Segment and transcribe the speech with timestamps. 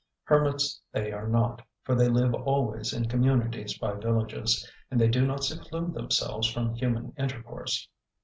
[0.23, 5.27] Hermits they are not, for they live always in communities by villages, and they do
[5.27, 7.87] not seclude themselves from human intercourse.